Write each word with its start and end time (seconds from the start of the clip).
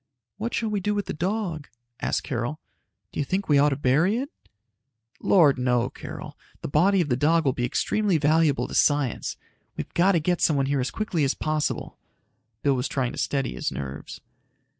"What 0.37 0.55
shall 0.55 0.69
we 0.69 0.79
do 0.79 0.95
with 0.95 1.05
the 1.05 1.13
dog?" 1.13 1.67
asked 2.01 2.23
Carol. 2.23 2.59
"Do 3.11 3.19
you 3.19 3.23
think 3.23 3.47
we 3.47 3.59
ought 3.59 3.69
to 3.69 3.75
bury 3.75 4.17
it?" 4.17 4.31
"Lord 5.19 5.59
no, 5.59 5.91
Carol. 5.91 6.35
The 6.61 6.67
body 6.67 7.01
of 7.01 7.09
the 7.09 7.15
dog 7.15 7.45
will 7.45 7.53
be 7.53 7.65
extremely 7.65 8.17
valuable 8.17 8.67
to 8.67 8.73
science. 8.73 9.37
We've 9.77 9.93
got 9.93 10.13
to 10.13 10.19
get 10.19 10.41
someone 10.41 10.65
here 10.65 10.79
as 10.81 10.89
quickly 10.89 11.23
as 11.23 11.35
possible." 11.35 11.99
Bill 12.63 12.73
was 12.73 12.87
trying 12.87 13.11
to 13.11 13.19
steady 13.19 13.53
his 13.53 13.71
nerves. 13.71 14.21